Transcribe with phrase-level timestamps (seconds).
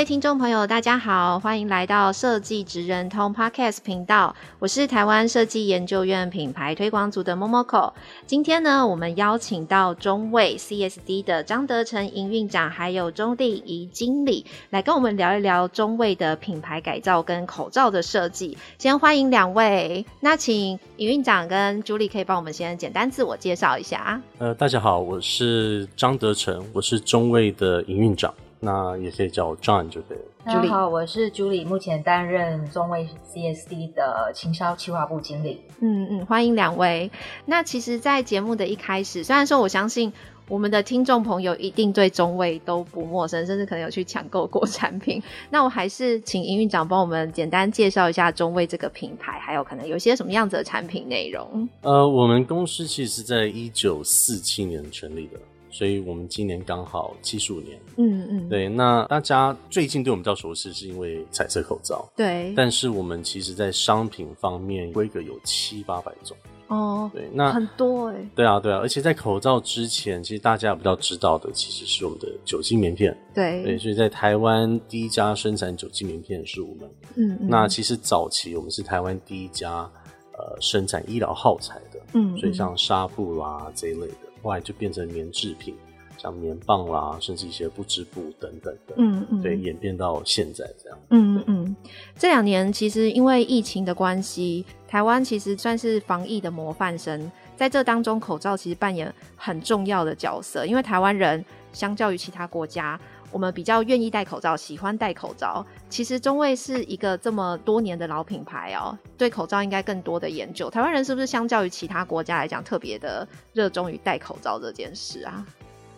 [0.00, 4.34] 位听众朋友，大家好，欢迎来到设计职人通 Podcast 频道。
[4.58, 7.92] 我是台湾设计研究院品牌推广组的 Momoko。
[8.26, 18.56] 今天呢，我们邀请到中卫 CSD 的张德成营运长，还有中地仪经理，来跟我们聊一聊中卫的品牌改造跟口罩的设计。
[18.78, 24.22] 先欢迎两位，那请营运长跟 Julie 可以帮我们先简单自我介绍一下啊。
[24.38, 28.32] 呃，大家好，我是张德成，我是中卫的营运长。
[28.60, 30.24] 那也可以叫我 John 就可以了。
[30.44, 35.62] 大家好，我是 Julie，目前担任中卫 CSD 的行销企划部经理。
[35.80, 37.10] 嗯嗯，欢迎两位。
[37.46, 40.12] 那其实，在节目的一开始，虽然说我相信
[40.48, 45.22] 我们的听众朋友一定对中卫都不陌生，甚至可能有去抢购过 产品。
[45.50, 51.66] 那我还是请营运长帮我们简单介绍一下中卫这个品牌，还有可能有些什么样子的产品内容。
[51.82, 55.38] 呃，我们公司其实是在一九四七年成立的。
[55.70, 58.68] 所以我们今年刚好七十五年，嗯嗯，对。
[58.68, 62.52] 那大家最近对我们比较熟悉，是因为彩色口罩，对。
[62.56, 68.30] 但是我们其实，在商品方面，规格有七八百种，哦，对，那很多哎。
[68.34, 68.78] 对啊，对啊。
[68.78, 73.78] 而且在口罩之前，其实大家比较知道的，其实是我们的酒精棉片，对对。
[73.78, 77.48] 所以在台湾第一家生产酒精棉片是我们，嗯嗯。
[77.48, 79.88] 那其实早期我们是台湾第一家
[80.32, 84.29] 呃生产医疗耗材的，嗯，所以像纱布啦这一类的。
[84.42, 85.74] 后来就变成棉制品，
[86.16, 90.98] 像棉棒啦，甚至一些不织布等等的，嗯嗯，对，演变到现在这样。
[91.10, 91.76] 嗯嗯，
[92.18, 103.00] 这两年其实因为疫情的关系，台湾其实算是防疫的模范生，在这当中，口罩其实扮演很重要的角色，因为台湾人相较于其他国家。
[103.32, 105.64] 我们比较愿意戴口罩，喜欢戴口罩。
[105.88, 110.68] 其实中卫是一个这么多年的老品牌哦，对口罩应该更多的研究。
[110.68, 115.46] 台湾人是不是相较于其他国家来讲，特别的热衷于戴口罩这件事啊？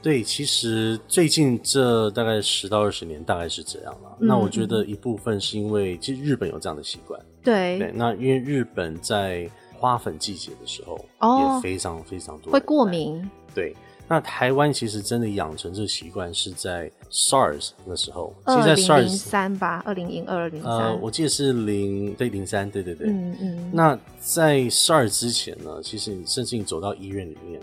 [0.02, 4.16] 对，其实最近这大概十到二十年，大概是这样了。
[4.20, 4.26] 嗯。
[4.26, 7.20] 那我觉得一部分是因为，其实日本有这样的习惯。
[7.42, 13.30] 对对，那因为日本在花粉季节的时候，哦，也非常非常多会过敏。
[13.54, 13.74] 对。
[14.12, 23.70] 那台湾其实真的养成这习惯是在 SARS 那时候，其实在 SARS 二零零三吧，二零零二零三，呃，我记得是零对零三，对对对，嗯嗯。
[23.72, 27.58] 那在 SARS 之前呢，其实你甚至你走到医院里面，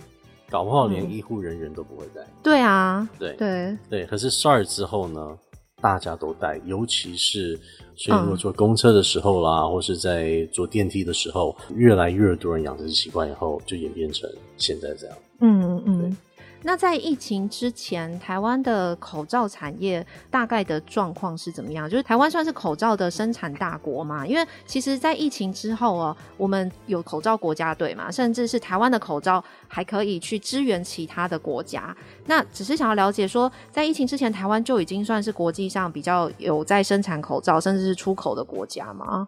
[0.49, 2.21] 搞不好连医护人员都不会戴。
[2.41, 4.05] 对啊，对对对。
[4.07, 5.37] 可是 SARS 之后呢，
[5.79, 7.59] 大家都戴，尤其是
[7.95, 14.27] 所以如果坐公车的时候啦，嗯、或是在坐电梯的时候，越来越多人养成习惯以后，就演变成
[14.57, 15.15] 现在这样。
[15.41, 15.98] 嗯嗯。
[16.61, 21.89] 那在疫情之前，台湾的口罩产业大概的状况是怎么样？
[21.89, 24.27] 就是台湾算是口罩的生产大国嘛？
[24.27, 31.95] 因为其实，在疫情之后哦，我们有口罩国家队嘛，甚至是台湾的口罩还可以去支援其他的国家。
[32.25, 39.27] 那只是想要了解说，在疫情之前，台湾就已经算是国际上比较有在生产口罩，甚至是出口的国家吗？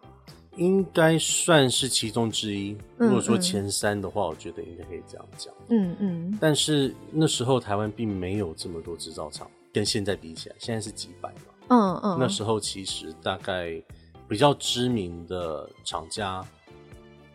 [0.56, 2.76] 应该算是其中之一。
[2.96, 5.52] 如果说前三的话，我觉得应该可以这样讲。
[5.68, 6.38] 嗯嗯。
[6.40, 11.40] 但是那时候台湾并没有这么多制造厂，跟现在比起来，现在是几百嘛。
[11.68, 12.16] 嗯嗯。
[12.20, 13.82] 那时候其实大概
[14.28, 16.44] 比较知名的厂家，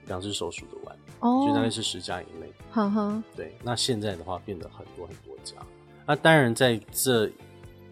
[0.06, 2.52] 两只手数得完，哦，就大概是十家以内。
[2.70, 3.24] 哈哈。
[3.36, 5.56] 对，那现在的话变得很多很多家。
[6.06, 7.30] 那当然在这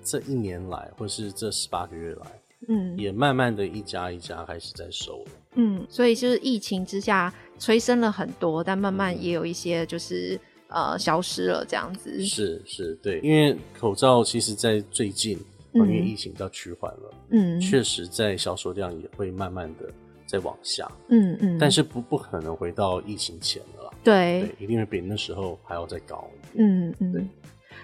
[0.03, 2.28] 这一年来，或是这十八个月来。
[2.67, 5.31] 嗯，也慢慢的一家一家开始在收了。
[5.55, 12.23] 嗯，所以就是疫情之下催生了很多，但慢慢也有一些就是、嗯、呃消失了这样子。
[12.23, 15.38] 是是，对，因为口罩其实，在最近、
[15.73, 19.89] 嗯，因为疫情比较趋缓了，嗯，确实在销售量也会慢慢的
[20.25, 20.91] 在往下。
[21.09, 23.91] 嗯嗯，但是不不可能回到疫情前了啦。
[24.03, 26.29] 对，对，一定会比那时候还要再高。
[26.56, 27.25] 嗯嗯，对。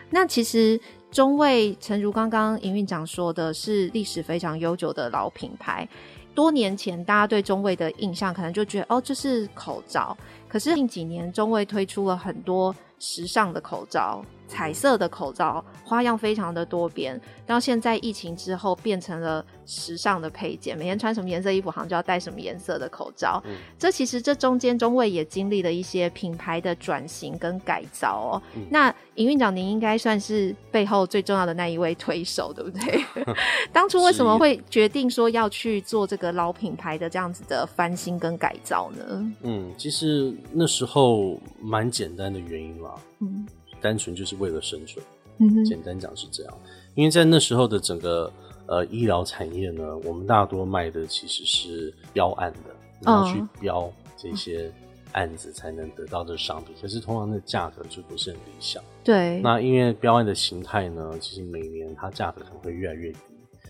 [0.10, 0.80] 那其实
[1.12, 5.88] 中卫，诚如刚刚营运长说的，是历史非常悠久的老品牌。
[6.34, 10.18] 多年前，大家对中卫的印象可能就觉得，哦，这是口罩。
[10.48, 17.20] 可是近几年，中卫推出了很多时尚的口罩，彩色的口罩，花样非常的多变。
[17.48, 23.42] 到现在疫情之后，变成了时尚的配件，每天穿什么颜色衣服，好像就要戴什么颜色的口罩。
[23.46, 28.42] 嗯、这其实这中间中卫也经历了一些品牌的转型跟改造哦。
[28.56, 33.06] 嗯、那营运长，您应该算是背后最重要的那一位推手，对不对？
[33.72, 39.34] 当初为什么会决定说要去做这个老品牌的这样子的翻新跟改造呢？
[39.44, 43.46] 嗯，其实那时候蛮简单的原因啦，嗯，
[43.82, 45.04] 单纯就是为了生存。
[45.40, 46.54] 嗯，简单讲是这样。
[46.94, 48.32] 因为在那时候的整个
[48.68, 54.72] 呃医疗产业呢，我们大多卖的其实是标案的，然后去标这些
[55.14, 58.84] 案子才能得到的商品，可是通常的价格就不是很理想。
[59.04, 59.40] 对。
[59.42, 63.20] 那因为标案的形态呢，其实每年它价格可能会越来越低。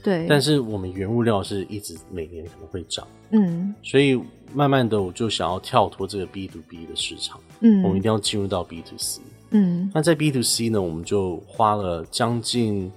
[0.03, 0.25] 对。
[0.27, 3.07] 但是我们原物料是一直每年可能会涨。
[3.29, 3.73] 嗯。
[3.81, 4.21] 所以
[4.53, 7.39] 慢慢的我就想要跳脱这个 B to B 的市场。
[7.61, 7.81] 嗯。
[7.83, 9.21] 我们一定要进入到 B to C。
[9.51, 9.89] 嗯。
[9.93, 12.91] 那在 B to C 呢，我们就花了将近。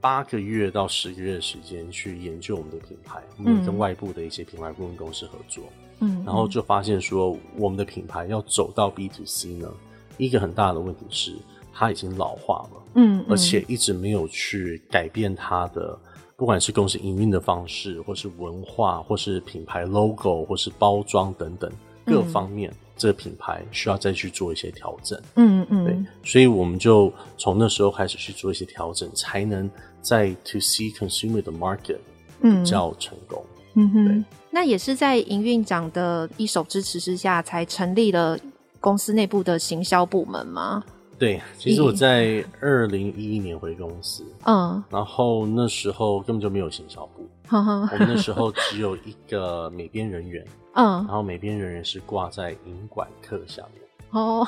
[0.00, 5.64] 八个月到十个月的时间去研究我们的品牌，我们跟外部的一些品牌顾问公司合作，
[5.98, 9.68] 嗯，然后就发现说，我们的品牌要走到 B to C 呢，
[10.16, 11.34] 一个很大的问题是
[11.74, 15.98] 它已经老化了，嗯，而且一直没有去改变它的，
[16.36, 21.68] 不管是公司营运的方式，或是文化，或是品牌 logo，或是包装等等
[22.06, 22.72] 各方面。
[22.98, 29.70] 这个品牌需要再去做一些调整，嗯嗯，对，所以我们就从那时候开始去做一些调整，才能
[30.02, 31.98] 在 To C Consumer 的 Market
[32.42, 38.36] 比较成功，嗯哼，那也是在营运长的一手支持之下，才成立了
[38.80, 40.82] 公司内部的行销部门吗？
[41.18, 50.46] 对，其实我在二零一一年回公司，嗯，然后那时候根本就没有行销部，我们那时候只有一个美编人员，
[50.78, 53.82] 嗯，然后美编人员是挂在营管课下面，
[54.12, 54.46] 哦，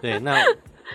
[0.00, 0.36] 对，那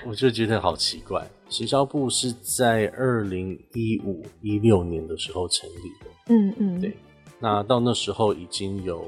[0.06, 6.98] 我就觉得好奇怪，行销部是在二零一五一六年的时候成立的，嗯嗯，对，
[7.40, 9.06] 那到那时候已经有。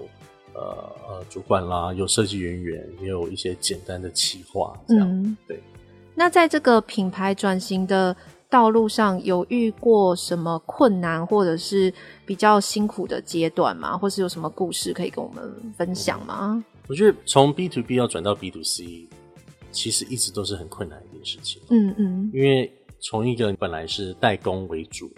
[0.52, 0.62] 呃
[1.08, 5.62] 呃，主管啦，有设计人员，也有一些简单的企划，这样、嗯、对。
[6.16, 8.14] 那在这个品牌转型的
[8.50, 11.94] 道路上，有遇过什么困难，或者是
[12.26, 13.98] 比较辛苦的阶段吗？
[13.98, 16.56] 或是有什么故事可以跟我们分享吗？
[16.56, 19.08] 嗯、我觉得从 B to B 要转到 B to C，
[19.72, 21.62] 其实一直都是很困难的一件事情。
[21.70, 25.12] 嗯嗯，因为从一个本来是代工为主，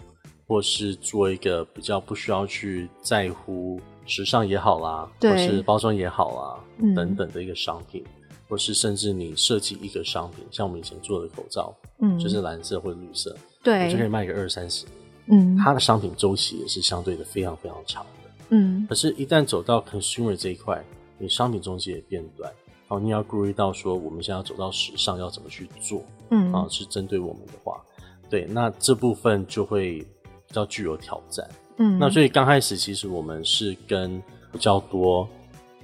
[0.46, 3.80] 或是做一个比较不需要去在乎。
[4.04, 8.04] 时尚也好啦，或是包装也好啦，嗯、等等的一个商品，
[8.52, 14.84] 或是甚至你设计一个商品，像我们以前做的口罩，嗯，就是蓝色或者绿色，对，我就可以卖个二三十
[15.24, 20.84] 年，嗯，它的商品周期也是相对的非常非常长的，嗯，可是，一旦走到 consumer 这一块，
[21.16, 22.52] 你商品周期也变短，
[22.88, 27.82] 好，你要顾虑到说，我们现在要走到时尚要怎么去做，嗯，啊，是针对我们的话，
[28.28, 30.00] 对，那这部分就会
[30.46, 31.48] 比较具有挑战。
[31.78, 34.22] 嗯，那所以刚开始其实我们是跟
[34.52, 35.26] 比较多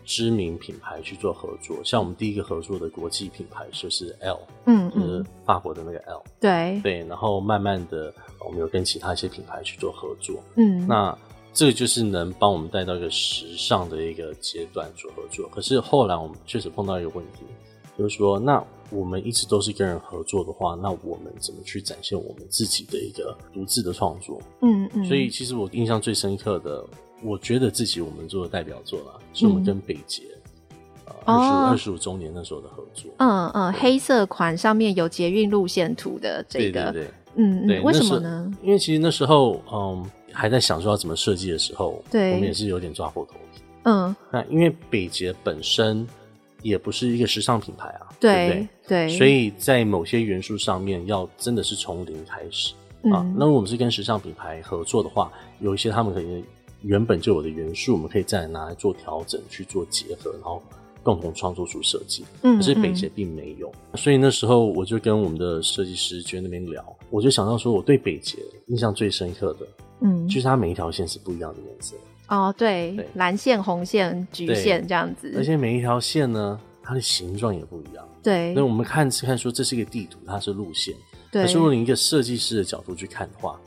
[0.08, 8.10] 知名品牌去做合作，像我们第一个合作的国际品牌就是 L，嗯，嗯，就是法国的那个 L，对对，然后慢慢的
[8.42, 11.16] 我们有跟其他一些品牌去做合作，嗯，那
[11.52, 17.44] 这个就是能帮我们带到一个时尚的一个阶段做合作，可是后来我们确实碰到一个问题，
[17.98, 18.64] 就是说那。
[18.90, 24.40] 我们一直都是跟人合作的话，那我们怎么去展现我们自己的一个独自的创作？
[24.62, 25.04] 嗯嗯。
[25.04, 26.82] 所以其实我印象最深刻的，
[27.22, 30.22] 我觉得自己我们做的代表作啦，是我们跟北捷
[31.24, 33.10] 二十五二十五周年那时候的合作。
[33.18, 37.82] 嗯嗯，黑色款上面有捷运路线图的这个，对对对，嗯嗯。
[37.82, 38.50] 为什么呢？
[38.62, 43.62] 因为其实那时候嗯还在想说要怎么设计的时候，对，我们也是有点抓破头皮。
[43.84, 44.14] 嗯。
[44.30, 46.06] 那因为北捷本身。
[46.60, 49.06] 也不是一个时尚品牌啊，对对不对？
[49.06, 53.24] 对，所以在某些元素上面，要真的是从零开始、嗯、啊。
[53.36, 56.42] 那我们是跟时尚品牌合作的话，有一些他们可能
[56.82, 60.62] 原本就有的元素，我们可以再拿来做调整，去做结合，然后
[61.02, 62.24] 共同创作出设计。
[62.42, 69.66] 嗯，可是北捷并没有，嗯、所以那时候我就跟我们的设计师就在那边聊，我就想到说，我对北捷印象最深刻的，
[70.00, 71.96] 嗯，就是它每一条线是不一样的颜色。
[72.28, 78.06] 哦，对，对蓝线、红线、橘线这样子，而且每一条线呢，它的形状也不一样。
[78.22, 80.94] 对，那我们看是看说这是一个地图，它是路线。
[81.32, 83.58] 对，可是如果你一个设计师的角度去看的话，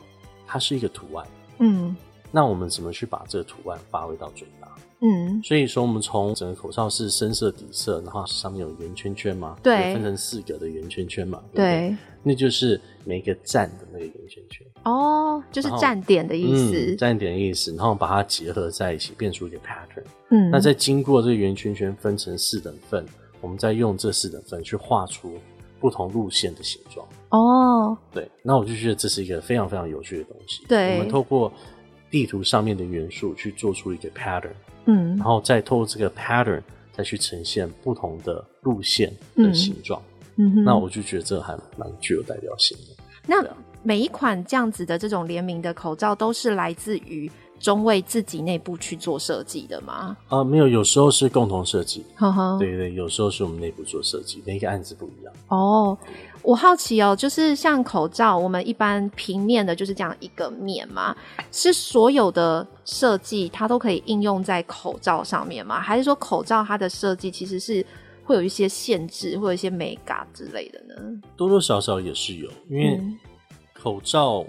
[0.46, 1.28] 它是一个图案。
[1.58, 1.96] 嗯，
[2.32, 4.68] 那我们怎么去把这个图案发挥到最大？
[5.04, 14.66] 嗯，所以说我们从整个口罩是深色底色，然后上面有圆圈圈嘛，对，分成四个的圆圈圈嘛，对，对，那就是每一个站的那个圆圈圈。
[14.84, 20.04] 哦，就是站点的意思，嗯、站点的意思，然后把它结合在一起，变出一个 pattern。
[20.30, 23.04] 嗯，那再经过这个圆圈圈分成四等份，
[23.42, 25.34] 我们再用这四等份去画出
[25.80, 27.08] 不同路线的形状。
[27.30, 30.64] 哦，对，那我就觉得这是一个非常非常有趣的东西。
[30.68, 31.52] 对，我们透过
[32.12, 34.52] 地图上面的元素去做出一个 pattern，
[34.86, 40.00] 嗯，然后再透过这个 pattern 再去呈现不同的路线的形状。
[40.36, 43.04] 嗯哼，那我就觉得这个还蛮具有代表性的。
[43.26, 43.44] 那
[43.82, 50.18] 每一款这样子的这种联名的口罩都是来自于中卫自己内部去做设计的吗？
[50.28, 52.04] 啊、呃，没有，有时候是共同设计。
[52.16, 55.34] 呵呵，对对，有时候是我们内部做设计，每一个案子不一样。
[55.50, 55.98] 哦，
[56.44, 61.16] 我好奇哦，就是像口罩，我们一般平面的就是这样一个面吗？
[61.52, 65.80] 是所有的设计它都可以应用在口罩上面吗？
[65.80, 67.86] 还是说口罩它的设计其实是
[68.24, 71.22] 会有一些限制，或者一些美感之类的呢？
[71.36, 73.00] 多多少少也是有，因为
[73.74, 74.46] 口罩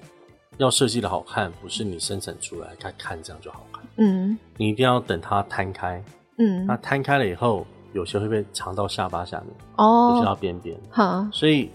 [0.58, 3.82] 要设计的好看，不是你生产出来它看这样就好看。
[3.96, 6.02] 嗯，你一定要等它摊开。
[6.38, 10.78] 嗯，它摊开了以后，有些会被藏到下巴下面，哦，有些到边边。
[10.90, 11.70] 哈，所以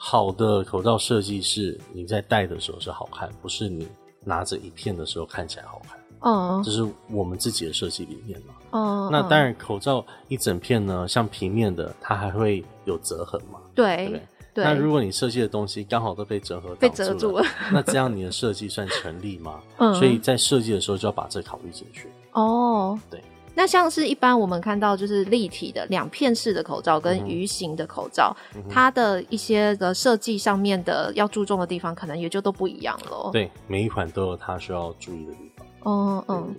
[0.00, 3.86] 好的口罩设计是你在戴的时候是好看，不是你
[4.24, 5.98] 拿着一片的时候看起来好看。
[6.20, 8.54] 哦，这是我们自己的设计理念嘛。
[8.70, 13.58] 哦，那当然，口罩一整片呢，像平面的，它还会有折痕嘛。
[13.74, 14.22] 对，对不对？
[14.54, 14.64] 对。
[14.64, 19.60] 那如果你设计的东西刚好都被折合被遮住了， 那这样你的设计算成立吗？
[19.78, 19.94] 嗯。
[19.94, 22.08] 所以在设计的时候就要把这考虑进去。
[22.32, 23.22] 哦，对。
[23.54, 33.30] 那像是一般我们看到就是立体的两片式的口罩跟鱼形的口罩，嗯、它的一些的设计上面的要注重的地方，可能也就都不一样了。
[33.32, 35.66] 对，每一款都有它需要注意的地方。
[35.82, 36.54] 哦，嗯。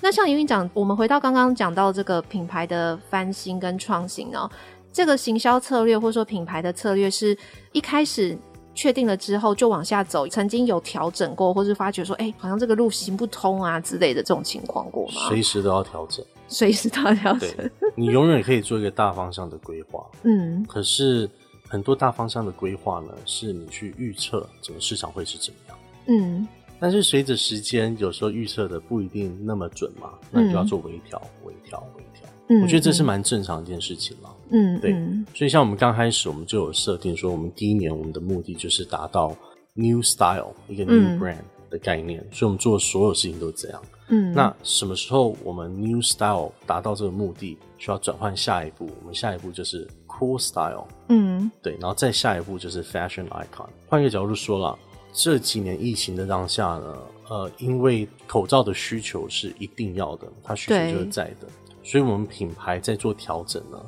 [0.00, 4.48] 那像营运长，我们回到刚刚讲到这个品牌的翻新跟创新哦，
[4.92, 7.36] 这个行销策略或者说品牌的策略，是
[7.72, 8.36] 一开始
[8.76, 15.14] 确定了之后就往下走，曾经有调整过，或是发觉说，哎、欸，好像这个路行不通啊之类的这种情况过吗？
[15.28, 17.50] 随时都要调整， 随时都要调整。
[17.96, 21.28] 你永远可以做一个大方向的规划，嗯，可是
[21.66, 26.46] 很多大方向的规划呢，是你去预测整个市场会是怎么样，嗯。
[26.78, 32.28] 但是随着时间，有时候预测的不一定那么准嘛，那你就要做微调、微调、微调。
[32.48, 34.36] 嗯，我觉得这是蛮正常的一件事情了。
[34.50, 34.92] 嗯，对。
[35.34, 39.36] 所以像我们刚开始，我们就有设定说，我们第一年我们的目的就是达到
[39.74, 43.82] new style 一个 new brand 的概念，嗯，所以我们做的所有事情都是这样。
[44.08, 48.88] 嗯，那什么时候我们 new style 达到这个目的，需要转换下一步？
[49.00, 50.86] 我们下一步就是 cool style。
[51.08, 53.68] 嗯，对，然后再下一步就是 fashion icon。
[53.88, 54.78] 换一个角度说了。
[55.18, 56.98] 这几年疫情的当下呢，
[57.30, 61.48] 呃，因为口罩的需求是一定要的，它需求就是在的，
[61.86, 63.78] 所以我们品牌在做调整呢，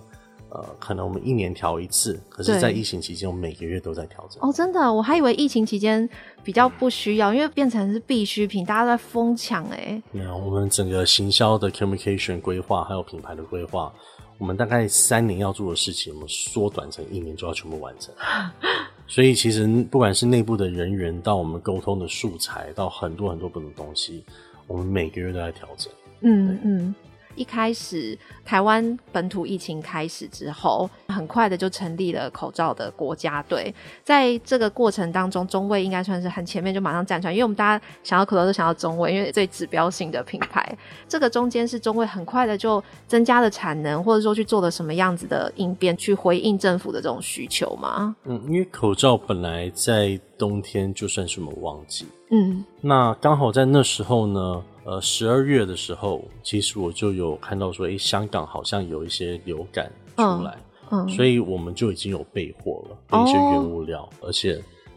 [0.51, 4.41] 呃，可能我们一年调一次，可是，在疫情期间，我们每个月都在调整。
[4.41, 6.09] 哦，真的，我还以为疫情期间
[6.45, 10.01] 比较不需要，因为变成是必需品，大家都在疯抢哎。
[10.13, 13.93] 没有，我们整个行销的 communication 规划，还有品牌的规划，
[14.39, 18.15] 我们大概三年要做的事情，我们缩短成一年就要全部完成。
[19.09, 24.25] 所以其实不管是内部的人员，到我们沟通的素材，到很多很多不同东西，
[24.69, 25.93] 我们每个月都在调整。
[26.21, 26.95] 嗯嗯。
[27.39, 33.73] 一开始台湾本土疫情开始之后，很快的就成立了口罩的国家队。
[34.03, 40.77] 在这个过程当中，中卫应该算是很前面，就马上站出来，因为我们大家想要口罩都想要中卫，因为最指标性的品牌。
[41.09, 48.17] 这个中间是中卫很快的就增加了产能，或者说去做了什么样子的应变，去回应政府的这种需求吗？
[48.25, 54.65] 嗯，因为口罩本来在冬天就算是我们旺季，嗯，那刚好在那时候呢。
[54.89, 60.57] 呃，十二月的时候，其实我就有看到说，诶，香港好像有一些流感出来，
[60.91, 64.55] 嗯，嗯，所以我们就已经有备货了，备一些原物料，哦，而且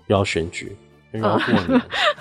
[0.07, 0.74] 又要选举，
[1.13, 1.67] 因为要过年，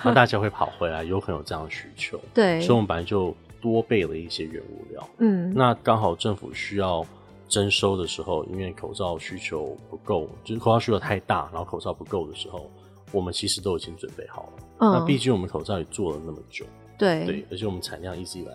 [0.03, 7.05] 那，哦，大家会跑回来，有可能有这样的需求， 对，所以我们本来就多备了一些原物料，嗯，那刚好政府需要
[7.47, 12.69] 征收的时候，因为口罩需求不够，就是口罩需求太大，然后口罩不够的时候，
[13.13, 16.65] 我们其实都已经准备好了，嗯，那毕竟我们口罩也做了那么久。
[17.01, 18.53] 对，对，而且我们产量一直以来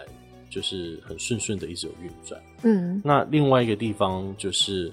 [0.48, 2.40] 就是很顺顺的，一直有运转。
[2.62, 4.92] 嗯，那另外一个地方就是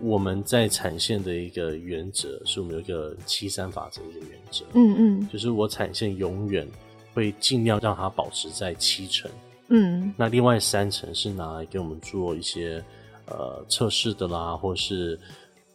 [0.00, 4.64] 我们在产线的一个原则，是我们有一个七三法则的一个原则。
[4.74, 6.64] 嗯嗯，就是我产线永远
[7.12, 9.28] 会尽量让它保持在七成。
[9.66, 12.80] 嗯，那另外三成是拿来给我们做一些
[13.26, 15.18] 呃测试的啦，或是。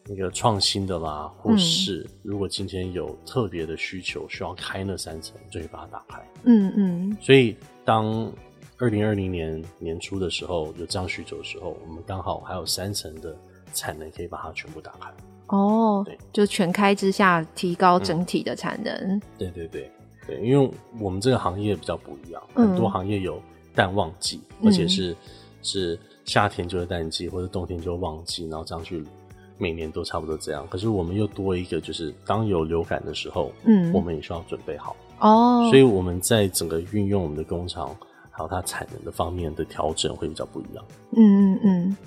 [0.09, 6.25] 那个创新的啦，或是如果今天有特别的需求需要开那三层，就会把它打开。
[6.43, 7.17] 嗯嗯。
[7.21, 8.31] 所以当
[8.77, 13.35] 二零二零年年初的时候有这样需求的时候，我们刚好还有三层的
[13.73, 15.11] 产能可以把它全部打开。
[15.47, 18.93] 哦，对，就全开之下提高整体的产能。
[18.93, 19.21] 嗯。
[19.37, 19.91] 对对对
[20.25, 23.41] 对，因为我们这个行业比较不一样，很多行业有
[23.75, 25.15] 淡旺季，而且是
[25.61, 29.03] 是夏天就是淡季，或者冬天就旺季，然后这样去。
[29.57, 30.65] 每年都差不多这样。
[30.69, 35.67] 可是我们又多一个，就是当有流感的时候，嗯，我们也需要准备好哦。
[35.69, 37.95] 所以我们在整个运用我们的工厂
[38.31, 40.85] 还有它产能的方面的调整会比较不一样。
[41.15, 41.97] 嗯嗯嗯。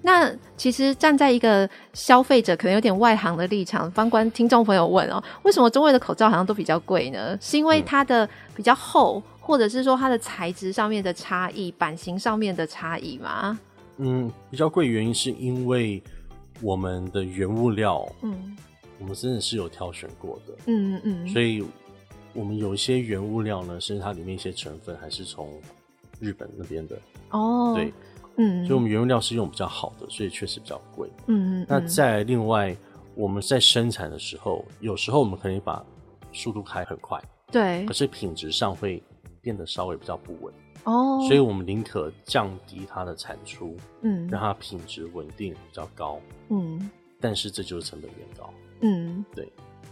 [0.00, 7.36] 那其实站在一个消费者可能有点外行的立场，方观听众朋友问哦，为什么中卫的口罩好像都比较贵呢？
[7.40, 13.58] 是因为它的比较厚，或者是说它的材质上面的差异、版型上面的差异吗？
[13.96, 16.00] 嗯，比较贵原因是因为
[16.60, 18.56] 我们的原物料，嗯，
[18.98, 21.64] 我们真的是有挑选过的，嗯嗯嗯，所以
[22.34, 25.48] 我们有一些原物料呢，甚至它里面一些成分还是从
[26.20, 26.98] 日本那边的
[27.30, 27.92] 哦，对。
[28.40, 31.10] 嗯，所以我们原物料是用比较好的，所以确实比较贵。
[31.26, 31.66] 嗯嗯。
[31.68, 32.76] 那在另外，
[33.16, 35.84] 我们在生产的时候，有时候我们可以把
[36.32, 37.84] 速度开很快，对。
[37.84, 39.02] 可是品质上会
[39.40, 40.54] 变得稍微比较不稳。
[40.84, 41.18] 哦。
[41.26, 46.90] 所以我们宁可降低它的产出，嗯，让它品质稳定比较高，嗯。
[47.20, 48.52] 但是这就是成本变高。
[48.80, 49.50] 嗯，对。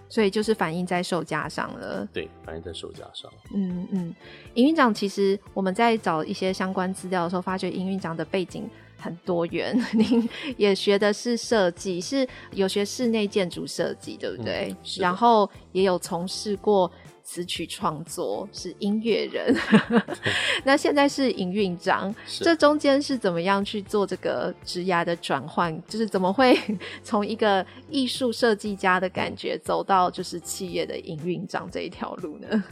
[0.09, 2.09] 所以就是反映在售价上了。
[2.13, 3.29] 对，反映在售价上。
[3.53, 4.15] 嗯嗯，
[4.55, 9.77] 营运长，其实我们在找一些相关资料的时候，发觉营运长的背景很多元。
[9.93, 14.69] 您也学的是设计，是有学室内建筑设计，对不对？
[14.71, 16.89] 嗯，然后也有从事过。
[17.27, 19.55] 词曲创作是音乐人
[20.65, 25.77] 那现在是营运长，这中间是怎么样去做这个职涯的转换？
[25.89, 26.57] 就是怎么会
[27.03, 32.65] 从一个艺术设计家的感觉走到就是企业的营运长这一条路呢？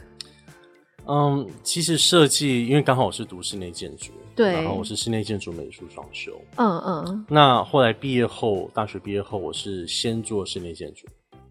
[1.05, 7.25] 嗯，其实设计因为刚好我是读室内建筑，对，然后我是室内建筑美术双修，嗯嗯。
[7.27, 11.05] 那后来毕业后，大学毕业后，我是先做室内建筑，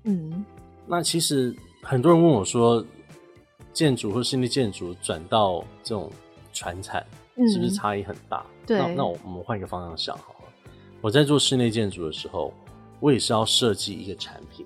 [0.05, 0.43] 嗯。
[0.87, 2.83] 那其实很多人问我说。
[3.75, 6.11] 建筑或室内建筑转到这种
[6.53, 7.05] 传产，
[7.53, 8.47] 是不是差异很大？
[8.49, 10.73] 嗯、对，那那我们换一个方向想好了。
[11.03, 12.55] 我在做室内建筑的时候，
[13.01, 14.65] 我也是要设计一个产品，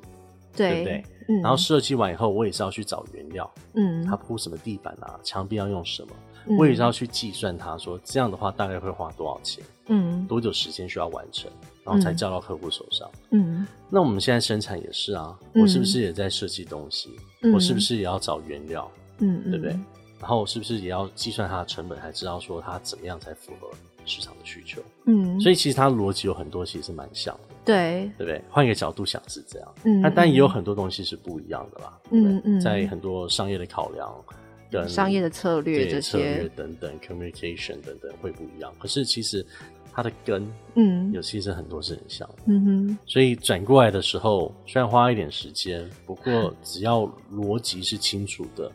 [0.55, 1.05] 对，对不对？
[1.31, 6.09] 嗯、然后设计完以后，我也是要去找原料，嗯，它铺什么地板啊，墙壁要用什么，
[6.47, 11.51] 嗯、我也是要去计算它，说这样的话大概会花多少钱，嗯，多久时间需要完成，
[11.85, 13.67] 然后才交到客户手上，嗯。
[13.91, 17.11] 那我们现在生产也是啊，我是不是也在设计东西？
[17.19, 18.91] 嗯、我是不是也要找原料？
[19.19, 19.73] 嗯，对不对？
[20.21, 23.69] 然后是不是也要计算它的成本，才知道说它怎么样才符合
[24.05, 24.83] 市场的需求？
[25.07, 27.55] 嗯，所以其实它的逻辑有很多，其实是蛮像的。
[27.65, 28.43] 对，对不对？
[28.51, 29.75] 换一个角度想是这样。
[29.85, 31.99] 嗯，但但也有很多东西是不一样的啦。
[32.11, 34.13] 嗯嗯，在很多商业的考量
[34.71, 38.75] 跟商业的策略这些策略等等，communication 等等会不一样。
[38.79, 39.47] 可是其实
[39.99, 42.35] 它的根，嗯，有其实很多是很像的。
[42.47, 47.01] 嗯哼，所以转过来的时候，虽然花一点时间，不过 只要
[47.33, 48.71] 逻辑是清楚的。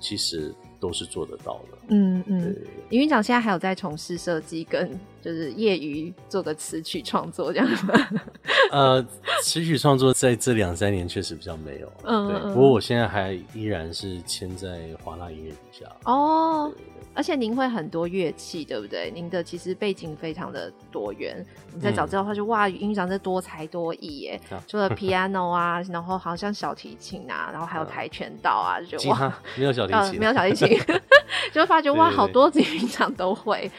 [0.00, 1.78] 其实都是做得到的。
[1.90, 2.56] 嗯嗯，
[2.90, 4.90] 李院长现在还有在从事设计，跟
[5.22, 7.94] 就是业余做个词曲创作这样吗？
[8.72, 9.06] 呃，
[9.44, 11.92] 词曲创作在这两三年确实比较没有。
[12.02, 12.52] 嗯，对。
[12.52, 15.86] 不过我现在还依然是签在华纳音乐底下。
[16.04, 16.72] 哦。
[17.14, 19.10] 而且您会很多乐器，对不对？
[19.14, 21.44] 您的其实背景非常的多元。
[21.74, 24.40] 你在找资料的话，就哇，营运长这多才多艺耶！
[24.50, 30.78] 嗯、除了 piano 啊，然后好像小提琴啊，然后还有跆拳道啊，就哇，没有小提 琴、啊，没有小提琴，
[31.52, 33.70] 就发觉哇，好多营运长都会。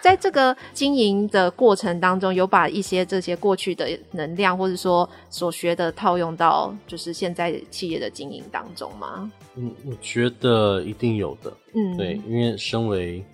[0.00, 9.30] 在这个经营的过程当中，有把一些这些过去的能量，或者说所学的套用到就是现在企业的经营当中吗？
[9.56, 11.52] 嗯，我觉得一定有的。
[11.74, 13.24] 嗯，对，因为身为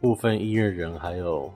[0.00, 1.52] 部分音乐人，还有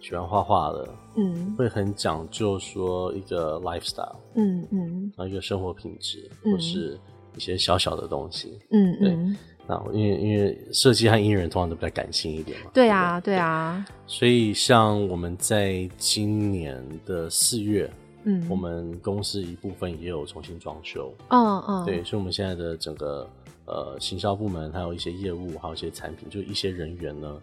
[0.00, 6.98] 喜欢画画的，嗯，会很讲究说一个 lifestyle，嗯嗯，然后一个生活品质，嗯、或是
[7.36, 9.10] 一些小小的东西，嗯对。
[9.10, 9.36] 嗯
[9.68, 12.70] 那因为因为设计和音乐人通常都比较感性一点嘛。
[12.72, 13.84] 对啊，对，对啊。
[14.06, 17.90] 所以像我们在今年的四月。
[18.28, 23.24] 嗯，我们公司一部分也有重新装修，嗯嗯，对，所以我们现在的整个
[23.66, 27.42] 呃行销部门，还有一些业务，还有一些产品，就一些人员呢，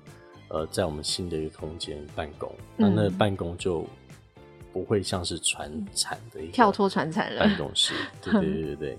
[0.50, 3.86] 呃，在我们新的一个空间办公，那、嗯、那办公就
[4.72, 8.98] 不会像是传产的一个跳脱传产了办公室， 对对对对对，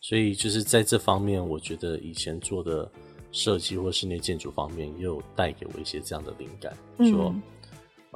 [0.00, 2.90] 所以就是在这方面，我觉得以前做的
[3.32, 7.34] 设计或室内建筑方面，也有带给我一些这样的灵感，嗯、说。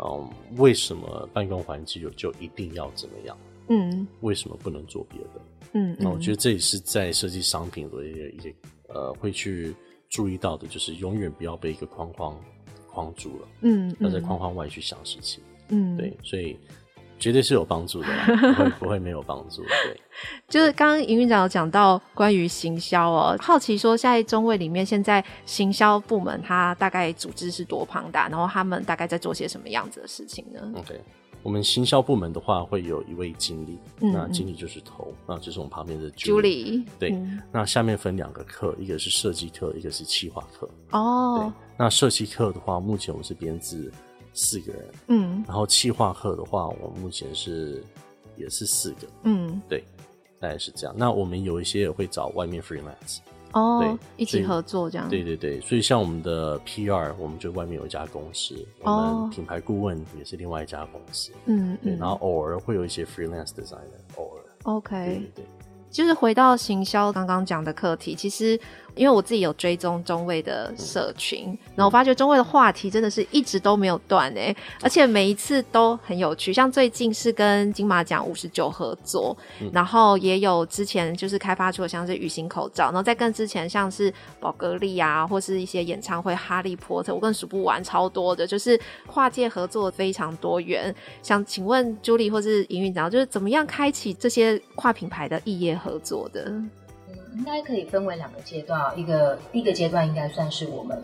[0.01, 3.37] 嗯，为什么办公环境有就一定要怎么样？
[3.69, 5.41] 嗯，为什么不能做别的？
[5.73, 8.55] 嗯，那我觉得这也是在设计商品的一些一些
[8.89, 9.75] 呃会去
[10.09, 12.37] 注意到的，就是永远不要被一个框框
[12.91, 13.49] 框住了。
[13.63, 15.43] 嗯，要在框框外去想事情。
[15.69, 16.59] 嗯，对，所以。
[17.21, 18.07] 绝对是有帮助的，
[18.55, 19.65] 不会不会没有帮助。
[19.65, 20.01] 对，
[20.47, 31.01] 就是刚刚营运长有讲到关于行销哦，好奇说在中卫里面，现在行销部门它大概组织是多庞大，然后他们大概在做些什么样子的事情呢？OK，
[31.43, 36.85] 我们行销部门的话，会有一位经理，嗯、那经理就是头，那就是我们旁边的 Julie。
[36.99, 40.69] 对，嗯、那下面分两个课，一个是设计课，一个是企划课。
[40.91, 43.91] 哦，对，那设计课的话，目前我们是编制
[44.33, 47.83] 四个人，嗯，然后企划课的话，我们目前是
[48.37, 49.83] 也是四个，嗯，对，
[50.41, 50.95] 大概是这样。
[50.99, 53.19] 那我们有一些也会找外面 freelance。
[53.59, 55.09] 哦，一起合作这样。
[55.09, 61.33] 对对对，所以像我们的 PR，我们就外面有一家公司，哦、我们品牌顾问也是另外一家公司。
[61.47, 64.43] 嗯，对，嗯然后偶尔会有一些 freelance designer，偶尔。
[64.65, 64.97] OK。
[64.97, 65.45] 对对对。
[65.91, 68.59] 就是回到行销刚刚讲的课题，其实
[68.95, 76.53] 因为我自己有追踪中卫的社群，嗯、然后我发觉中卫的话题真的是一直都没有断诶，而且每一次都很有趣。
[76.53, 90.93] 像最近是跟金马奖五十九合作，嗯、然后也有之前就是开发出的像是雨型口罩，然后再更之前像是宝格丽啊，或是一些演唱会哈利波特，我更数不完，超多的，就是跨界合作非常多元。
[91.23, 96.69] 想请问 Julie 或是营运长，就是怎么样开启这些跨品牌的异业合作的，嗯，
[97.37, 98.93] 应该可以分为两个阶段啊。
[98.97, 101.01] 一个第一个阶段应该算是我们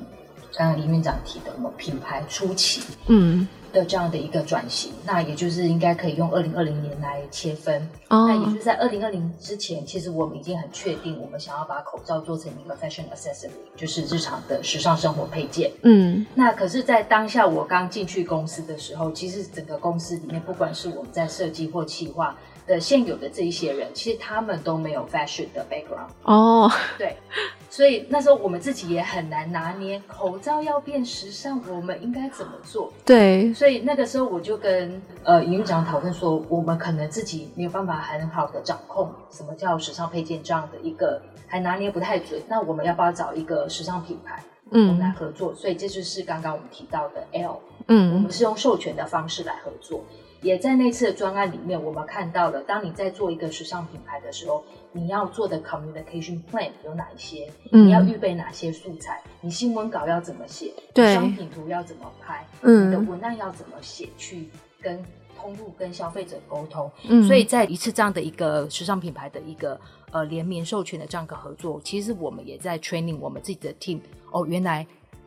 [0.57, 4.93] 刚刚林院长提的，我们品牌初期，嗯的这样的一个转型。
[4.93, 7.83] 嗯、那也就是应该可以用二零二零年来切分。
[8.09, 15.73] 哦、那也就是在二零二零之前，其实我们已经很确定，我们想要把口罩做成一个 fashion accessory，就是日常的时尚生活配件。
[15.83, 22.37] 嗯，那可是，在当下我刚进去公司的时候，其实整个公司里面，不管是我们在设计或企划。
[22.67, 26.73] 的现有的这一些人，其实他们都没有 fashion 的 background 哦，oh.
[26.97, 27.17] 对，
[27.69, 32.93] 所以那时候我们自己也很难拿捏，口罩要变时尚，我们应该怎么做？
[33.05, 42.41] 对，所以那个时候我就跟呃营运长讨论说，我们可能自己没有办法很好的掌控什么叫时尚配件这样的一个，还拿捏不太准。
[42.49, 45.55] 那我们要不要找一个时尚品牌，嗯，我们来合作？
[45.55, 50.03] 所以这就是刚刚我们提到的 L，嗯，我们是用授权的方式来合作。
[50.45, 57.51] 也在那次的专案里面，我们看到了，当你在做一个时尚品牌的时候，你要做的 communication plan 有哪一些？
[57.73, 59.23] 嗯、你要预备哪些素材？
[59.41, 60.71] 你新闻稿要怎么写？
[60.93, 62.47] 对，商品图要怎么拍？
[62.61, 64.07] 嗯，你的文案要怎么写？
[64.19, 64.51] 去
[64.83, 65.03] 跟
[65.35, 66.91] 通路、跟消费者沟通。
[67.09, 69.81] 嗯，所以在一次这样的一个时尚品牌的一个
[70.11, 73.99] 呃联名授权的这样一个合作，其实我们也在 training 我们自己的 team。
[74.31, 74.87] 哦，原来。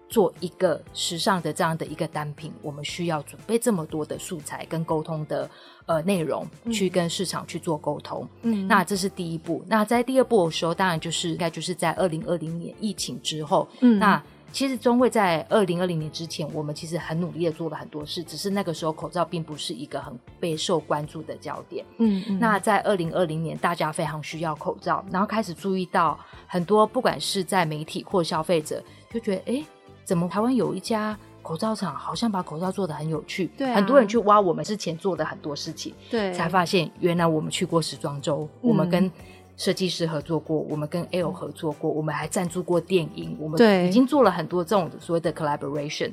[0.10, 5.50] 做一个时尚的这样的一个单品，我们需要准备这么多的素材跟沟通的
[5.86, 8.28] 呃内容，去跟市场去做沟通。
[8.43, 9.63] 嗯，那这是第一步。
[9.67, 13.67] 那在第二步的时候，当然就是应该就是在二零二零年疫情之后。
[13.82, 14.22] 嗯，那
[14.54, 21.86] 其实中卫在二零二零年之前，我们其实很努力的做了很多事，只是那个时候口罩并不是一个很备受关注的焦点。
[21.98, 22.39] 嗯嗯。
[22.39, 26.17] 那在二零二零年，大家非常需要口罩，然后开始注意到
[26.48, 28.82] 很多，不管是在媒体或消费者，
[29.13, 29.56] 就觉得哎。
[29.56, 29.65] 诶
[30.08, 39.12] 怎么台湾有一家口罩厂，好像把口罩做的很有趣，对、啊，很多人去挖我们之前做的很多事情，对，才发现原来我们去过时装周，嗯、我们跟
[39.58, 46.12] 设计师合作过，我们跟 L 合作过，我们还赞助过电影，我们已经做了很多这种所谓的 collaboration，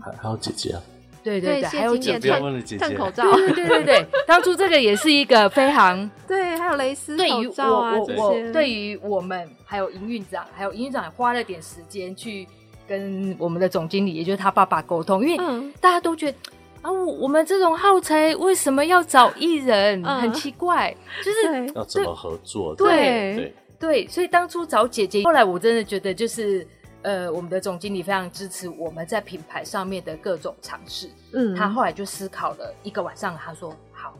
[0.00, 0.82] 还还有姐姐啊，
[1.22, 2.30] 对对对，还有姐姐，
[2.78, 12.48] 看口罩，对对对对，当初这个也是一个非常 对，还有蕾丝对于我我我对于我们还有营运长，还有营运长也花了点时间去。
[12.86, 16.38] 跟我们的总经理，也就是他爸爸沟通，因为大家都觉得、
[16.82, 20.02] 嗯、啊，我我们这种耗材为什么要找艺人？
[20.04, 20.94] 嗯、很奇怪，
[21.24, 22.74] 就是要怎么合作？
[22.74, 26.66] 对对，对，对，所以当初找姐姐，后来我真的觉得就是
[27.02, 31.08] 呃，我们的总经理非常支持我们在品牌上面的各种尝试。
[31.32, 34.14] 嗯，他后来就思考了一个晚上，他说好，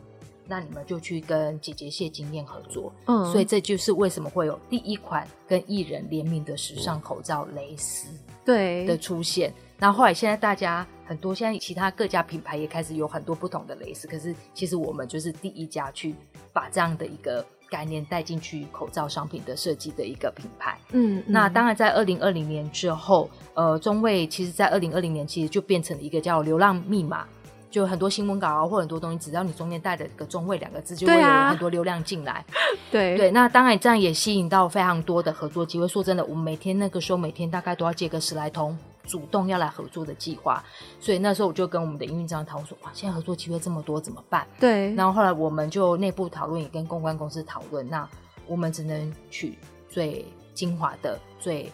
[0.47, 2.93] 那你们就去跟姐姐谢金燕合作。
[3.05, 8.07] 嗯，所以这就是为什么会有第一款跟艺人联名的时尚口罩蕾丝。
[8.45, 16.13] 对的出现，然后后来现在大家很多，现在其他各家品牌也开始有很多不同的蕾丝，可是其实我们就是第一家去
[16.53, 20.77] 把这样的一个概念带进去口罩商品的设计的一个品牌。
[20.91, 27.27] 嗯，嗯，那当然在二零二零年之后，呃，中卫其实在二零二零年其实就变成了一个叫流浪密码。
[27.75, 32.41] 就很多新闻稿啊，或很多东西，只要你中间带着个“中卫”两个字，就会有很多流量进来。
[32.89, 35.85] 对对，那当然这样也吸引到非常多的合作机会。
[35.85, 40.63] 说真的，我们每天那个时候每天大概都要接个十来通主动要来合作的计划，
[41.01, 44.95] 所以那时候我就跟我们的营运长讨论说：“哇，现在合作机会这么多，怎么办？”对。
[44.95, 48.07] 然后后来我们就内部讨论，也跟公关公司讨论，那
[48.47, 49.59] 我们只能取
[49.89, 51.69] 最精华的、最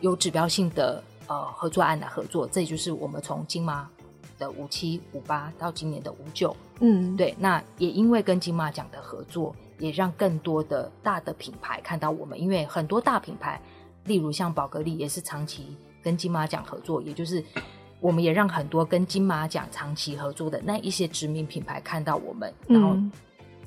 [0.00, 2.48] 有指标性的呃合作案来合作。
[2.48, 3.88] 这也就是我们从金马。
[4.40, 13.60] 的五七五八到今年的五九，嗯，对，那也因为跟金马奖的合作，也让更多的大的品牌看到我们，因为很多大品牌，
[14.06, 17.44] 例如像宝格丽也是长期跟金马奖合作，也就是
[18.00, 22.96] 我们也让很多跟金马奖长期合作的那一些知名品牌看到我们，然后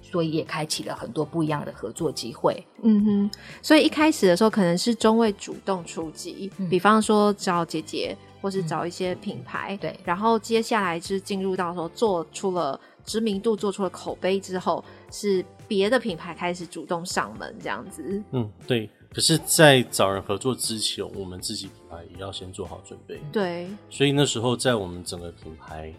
[0.01, 2.65] 所以也开启了很多不一样的合作机会。
[2.81, 3.31] 嗯哼，
[3.61, 18.21] 所以一开始的时候可能是中卫主动出击，嗯、比方说找姐姐，或是找一些品牌，嗯、对，然后接下来是进入到说做出了知名度，做出了口碑之后，是别的品牌开始主动上门这样子。
[18.31, 18.89] 嗯，对。
[19.13, 23.19] 可是，在找人合作之前，我们自己品牌也要先做好准备。
[23.31, 23.67] 对。
[23.89, 25.93] 所以那时候，在我们整个品牌。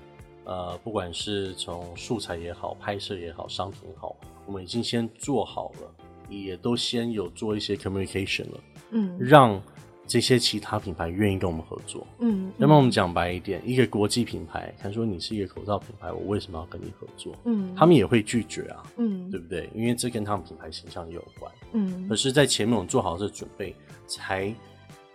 [0.46, 5.94] 呃，不管是从素材也好，拍摄也好，商品也好，我们已经先做好了，
[6.28, 9.58] 也都先有做一些 communication 了，嗯，让
[10.06, 17.34] 这些其他品牌愿意跟我们合作，嗯，那么我们讲白一点，一个国际品牌，他说你是一个口罩品牌，我为什么要跟你合作？
[17.44, 19.68] 嗯，他们也会拒绝啊，嗯，对不对？
[19.74, 23.74] 因为这跟他们品牌形象也有关，嗯，可是，在前面我们做好这准备，
[24.06, 24.54] 才。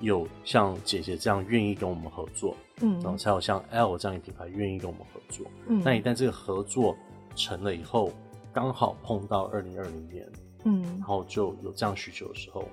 [0.02, 6.96] 有像姐姐这样愿意跟我们合作，嗯，然后才有像 L 这样的品牌愿意跟我们合作，嗯，那一旦这个合作
[7.36, 8.14] 成了以后，
[8.54, 10.26] 刚好碰到二零二零年，
[10.64, 12.64] 嗯，然后就有这样需求的时候，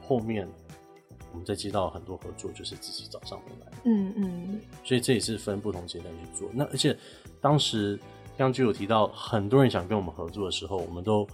[0.00, 0.48] 后面
[1.32, 6.48] 我们在接到很多合作，就是自己找上门来，嗯嗯，所以这也是分不同阶段去做。
[6.52, 6.96] 那而且
[7.40, 7.96] 当时
[8.36, 11.26] 刚刚就有提到，很多人想跟我们合作的时候，我们都。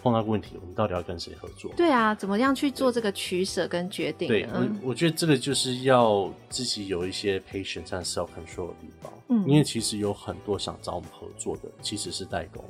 [0.00, 1.72] 碰到问题，我们到底要跟谁合作？
[1.76, 4.28] 对啊，怎么样去做这个取舍跟决定？
[4.28, 9.12] 对，我我觉得这个就是要自己有一些 patience 和 self control 的地方。
[9.28, 12.64] 嗯，因为其实有很多想找我们合作的，其实是代工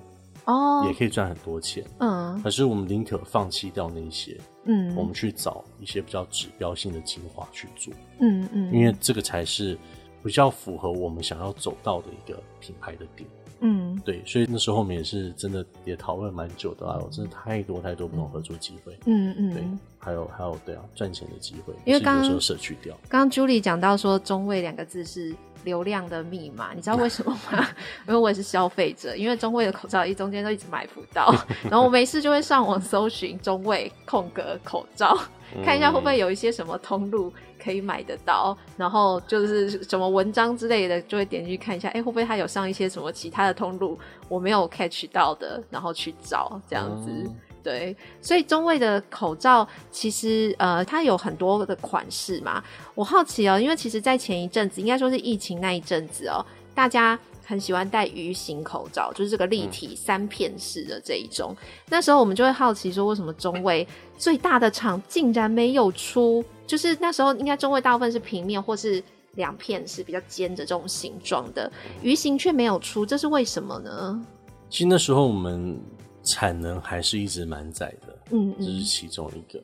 [0.46, 1.84] 哦，也可以赚很多钱。
[1.98, 7.92] 嗯，可是我们宁可放弃掉那一些，嗯，我们去找一些比较指标性的精华去做。
[8.20, 9.76] 嗯嗯，因为这个才是
[10.22, 13.28] 比较符合我们想要走到的一个品牌的点。
[13.60, 19.64] 嗯，对，所以那时候我们也是真的也讨论蛮久的啊，我真的太多太多不同合作机会，嗯嗯，对，
[19.98, 22.96] 还有还有对啊，赚钱的机会，因为刚刚有时候舍去掉。
[23.08, 25.34] 刚刚 Julie 讲到说“中卫”两个字是
[25.68, 27.68] 流量的密码，你知道为什么吗？
[28.08, 31.32] 因为我也是消费者，因为中卫的口罩一中间都一直买不到，
[31.70, 35.14] 然后我没事就会上网搜寻“中卫空格口罩”，
[35.62, 37.32] 看一下会不会有一些什么通路。
[37.60, 47.10] 可以买得到，然后就是什么文章之类的，就会点进去看一下，哎，会不会他有上一些什么其他的通路我没有 catch 到的，然后去找这样子。
[47.10, 52.62] 嗯、对，所以中卫的口罩其实呃，它有很多的款式嘛。
[52.94, 56.44] 我好奇哦，因为其实，在前一阵子，应该说是疫情那一阵子哦，
[56.74, 61.54] 大家很喜欢戴鱼形口罩，就是这个立体三片式的这一种。
[61.60, 66.44] 嗯、那时候我们就会好奇说，为什么中卫最大的厂竟然没有出？
[66.66, 69.02] 就是那时候，应该中卫大部分是平面或是
[69.36, 71.70] 两片是比较尖的这种形状的，
[72.02, 74.20] 鱼形却没有出，这是为什么呢？
[74.68, 75.80] 其实那时候我们
[76.28, 79.60] 产能还是一直满载的，嗯，嗯，这是其中一个。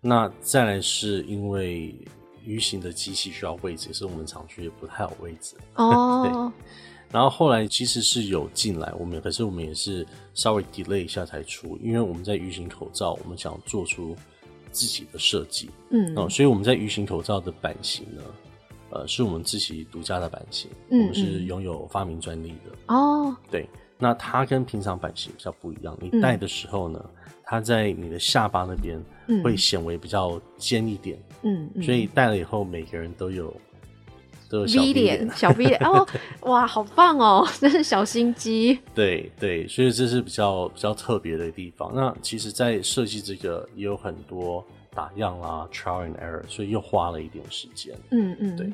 [0.00, 1.94] 那再来是因为
[2.44, 6.22] 鱼形的机器需要位置，是我们厂区也不太有位置 哦。
[6.24, 6.66] 对。
[7.10, 14.14] 然后后来其实是有进来，我们可是我们也是稍微 delay 一下才出，因为我们在鱼形口罩，我们想做出。
[14.74, 18.22] 自己的设计，嗯，哦，所以我们在鱼形口罩的版型呢，
[18.90, 23.36] 呃，是我们自己独家的版型，嗯，我们是拥有发明专利的哦。
[23.52, 23.68] 对，
[24.04, 27.10] 那它跟平常版型比较不一样，你戴的时候呢，嗯、
[27.42, 29.02] 它在你的下巴那边
[29.42, 33.50] 会显为比较尖一点，嗯，所以戴了以后每个人都有。
[34.50, 36.06] V 脸，小 V 脸哦，
[36.46, 38.78] 哇，好棒哦， 真是小心机。
[38.94, 41.90] 对对，所以这是比较比较特别的地方。
[41.92, 44.64] 那其实，在设计这个也有很多
[44.94, 47.96] 打样啦，trial and error，所以又花了一点时间。
[48.12, 48.72] 嗯嗯，对。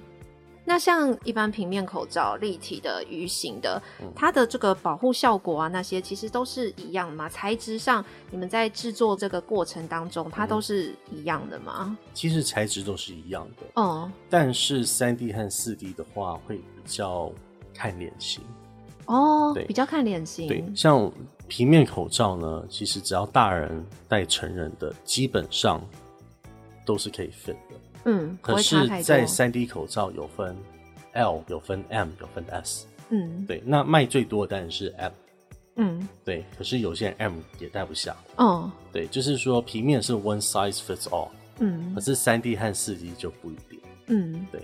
[0.70, 3.82] 那像一般平面口罩、立体的、鱼形的，
[4.14, 7.28] 它的这个保护效果啊，那些其实都是一样的吗？
[7.28, 11.86] 材质上，你们在制作这个过程当中，它都是一样的吗？
[11.88, 14.08] 嗯、其实材质都是一样的，哦。
[14.28, 17.32] 但是三 D 和四 D 的话，会比较
[17.74, 18.40] 看脸型。
[19.06, 20.46] 哦，对，比较看脸型。
[20.46, 21.10] 对，像
[21.48, 25.82] 平面口罩呢，其实只要大人戴成人的，基本上
[26.86, 27.74] 都是可以 fit 的。
[28.04, 30.56] 嗯，可是，在三 D 口罩有分
[31.12, 32.86] L，有分 M，有分 S。
[33.10, 35.12] 嗯，对，那卖最多的当然是 M。
[35.76, 38.16] 嗯，对，可是有些人 M 也戴不下。
[38.36, 41.28] 哦，对，就是说平面是 one size fits all。
[41.58, 43.80] 嗯，可是三 D 和四 D 就不一定。
[44.06, 44.62] 嗯，对。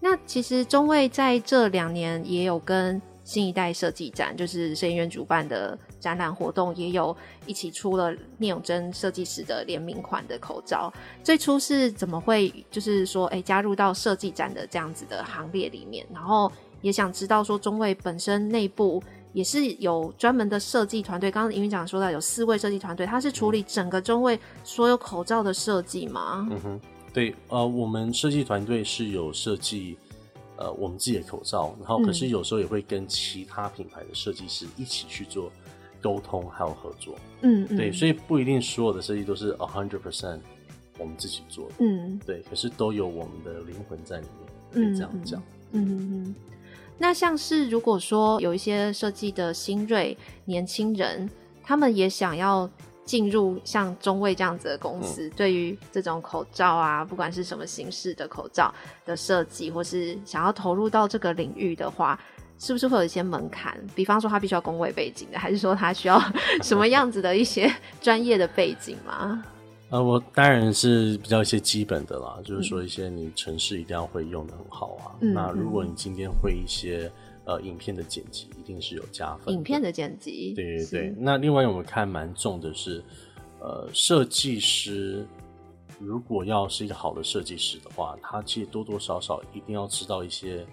[0.00, 5.78] 那其实中卫在这两年也有跟新一代设计展，就是摄影院主办的。
[6.06, 7.16] 展览活动也有
[7.46, 10.92] 一起出了聂永贞设计师的联名款的口罩。
[11.24, 16.06] 最初是怎么会就是说，哎、欸，加入到设计展的这样子的行列里面？
[16.14, 21.28] 然后也想知道说，中卫本身内部也是有专门的设计团队。
[21.28, 26.46] 刚刚营运长说到有四位设计团队，他是处理整个中卫所有口罩的设计吗？
[26.52, 26.80] 嗯哼，
[27.12, 29.98] 对，呃，我们设计团队是有设计
[30.56, 35.50] 呃我们自己的口罩，然后可是有时候也会跟其他品牌的设计师一起去做
[36.06, 37.16] 沟通还有合作。
[37.40, 40.38] 嗯，嗯，对，所以不一定所有的设计都是 a hundred percent
[40.98, 41.74] 我们自己做的。
[41.78, 45.42] 嗯，对，可是都有我们的灵魂在里面，可以这样讲。
[45.72, 46.34] 嗯嗯嗯。
[46.96, 51.28] 那像是如果说有一些设计的新锐年轻人，
[51.62, 52.70] 他们也想要
[53.04, 58.72] 进入像中卫这样子的公司，嗯、对于这种口罩啊，不管是什么形式的口罩
[59.04, 62.18] 的设计，或是想要投入到这个领域的话，
[62.58, 63.78] 是不是会有一些门槛？
[63.94, 66.20] 比方说他必须要工位背景的，还是说他需要
[66.62, 69.44] 什么样子的一些 专业的背景吗？
[69.90, 75.14] 呃，我当然是比较一些基本的啦，就是说一些你程式一定要会用的很好啊。
[75.20, 77.08] 嗯、那如果你今天会一些
[77.44, 79.54] 呃影片的剪辑，一定是有加分。
[79.54, 81.14] 影片的剪辑，对对对。
[81.16, 83.00] 那另外我们看蛮重的是，
[83.60, 85.24] 呃，设计师
[86.00, 90.66] 如果要是一个好的设计师的话，他其实多多少少一定要知道一些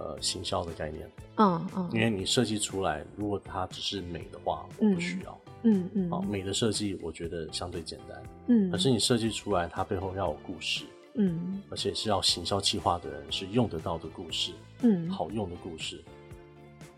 [0.00, 1.08] 呃行销的概念。
[1.36, 1.88] 嗯嗯。
[1.92, 5.40] 因为你设计出来，如果它只是美的话，我不需要。
[5.62, 6.08] 嗯嗯。
[6.08, 10.86] 嗯，好，美的设计我觉得相对简单，嗯，可是你设计出来，它背后要有故事，
[11.16, 16.02] 嗯，而且是要行销企划的人是用得到的故事，嗯，好用的故事，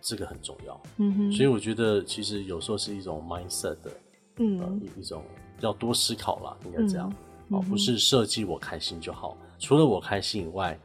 [0.00, 3.90] 这个很重要，嗯哼，所以我觉得其实有时候是一种 mindset 的，
[4.36, 5.24] 嗯，呃，一种
[5.60, 7.12] 要多思考啦，应该这样，
[7.48, 10.78] 嗯、哦，不是设计我开心就好，除了我开心以外，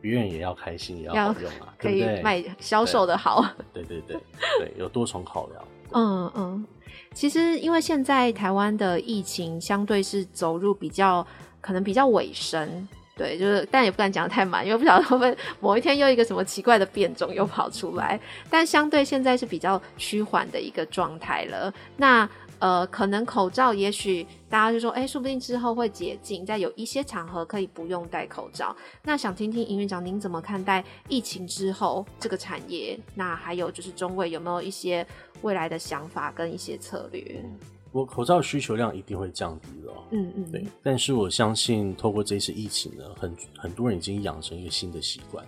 [0.00, 4.16] 别人也要开心，也要好用啊，可以卖销售的好，对对对
[4.58, 6.66] 对， 有多重考量，嗯嗯。
[7.14, 11.26] 其实，因为现在台湾的疫情相对是走入比较
[11.60, 18.20] 可能比较尾声，对，就是但也不敢讲得太满，因为不晓得会不会某一天又一个什么奇怪的变种又跑出来。
[18.48, 21.72] 但相对现在是比较趋缓的一个状态了。
[21.96, 28.74] 那呃，可能口罩，也许大家就说，哎，说不定之后会解禁，在有一些场合可以不用戴口罩。
[29.02, 32.98] 那想听听营院长您怎么看待疫情之后这个产业？
[33.14, 35.06] 那还有就是中卫有没有一些
[35.42, 37.44] 未来的想法跟一些策略？
[37.90, 40.66] 我口罩需求量一定会降低的，嗯嗯，对。
[40.82, 45.42] 但是我相信，透过这次疫情呢，很很多人已经养成一个新的习惯，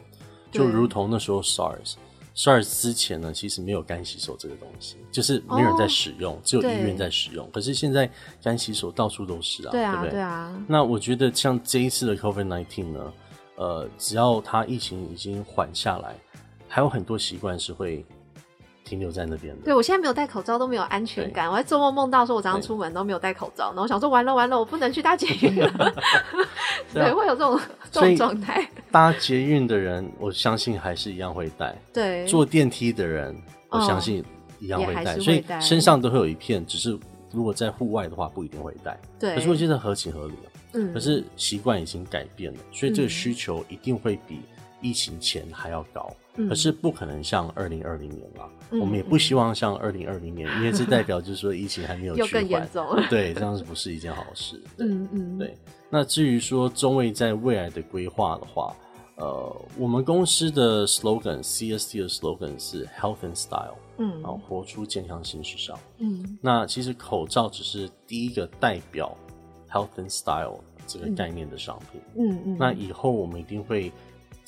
[0.51, 1.96] 就如同那时候 SARS。
[2.35, 7.51] SARS 之前呢，其实没有干洗手这个东西，就是没有人在使用，哦、只有医院在使用。
[7.51, 8.09] 可是现在
[8.43, 10.11] 干洗手到处都是啊，对啊，对不对？
[10.12, 10.64] 对啊。
[10.66, 13.12] 那我觉得像这一次的 COVID nineteen 呢，
[13.57, 16.14] 呃，只要它疫情已经缓下来，
[16.69, 18.05] 还有很多习惯是会
[18.90, 19.62] 停留在那边的。
[19.62, 25.70] 对，我现在没有戴口罩都没有安全感，我还做梦梦到说我早上出门都没有戴口罩，然后我想说完了完了，我不能去搭捷运了。
[26.92, 27.61] 对，对，会有这种
[27.92, 28.68] 这种状态。
[28.90, 31.72] 搭捷运的人，我相信还是一样会戴。
[31.92, 34.24] 对，坐电梯的人，我相信
[34.59, 35.16] 一样会戴。
[35.20, 36.98] 所以身上都会有一片，只是
[37.31, 38.98] 如果在户外的话，不一定会戴。
[39.20, 40.35] 对，可是我觉得合情合理。
[40.72, 44.40] 嗯，可是习惯已经改变了，所以这个需求一定会比
[44.81, 46.11] 疫情前还要高。
[46.37, 48.49] 嗯，可是不可能像二零二零年了。
[48.71, 53.03] 我们也不希望像二零二零年，因为这代表就是说疫情还没有 趋缓，又更严重了。
[53.11, 54.62] 对，这样子不是一件好事。
[54.79, 55.59] 嗯嗯，对。
[55.90, 58.73] 那至于说中卫在未来的规划的话，
[59.16, 65.77] 呃，我们公司的 slogan，CST 的 slogan 是 Health and Style，嗯，然后活出健康新时尚。
[65.99, 69.16] 嗯，那其实口罩只是第一个代表
[69.69, 72.01] Health and Style 这个概念的商品。
[72.16, 73.93] 嗯嗯，那以后我们一定会。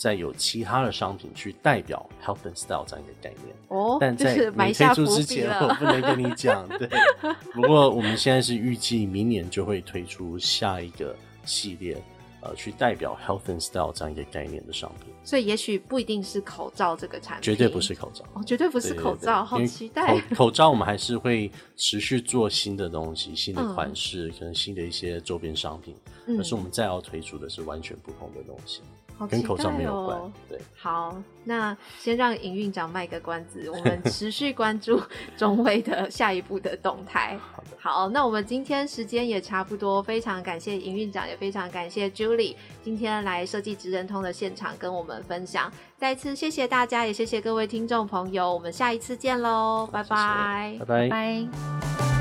[0.03, 6.69] 再有其他的商品去代表 health and style 这样一个概念哦，但在没推出之前，我不能跟你讲。
[6.77, 6.89] 对，
[7.55, 11.97] 不过我们现在是预计明年就会推出下一个系列，
[12.41, 15.15] 呃，去代表 health and style 这样一个概念的商品。
[15.23, 20.19] 所以也许不一定是口罩这个产品，绝对不是口罩哦，绝对不是口罩，对对对，好期待。
[20.21, 25.95] 口 口罩我们还是会持续做新的东西、新的款式，嗯、可能新的一些周边商品。
[26.27, 28.81] 可、嗯、是我们再要推出的是完全不同的东西。
[29.27, 30.59] 跟口罩没有关，对。
[30.77, 35.01] 好，那先让营运长卖个关子， 我们持续关注
[35.37, 37.39] 中卫的下一步的动态。
[37.53, 45.73] 好的，好，那我们今天时间也差不多，非常感谢营运长，也非常感谢 Julie 今天来设计职人通的现场跟我们分享。
[45.97, 50.77] 再次谢谢大家，也谢谢各位听众朋友，我们下一次见喽，拜拜。
[50.87, 52.12] 拜拜。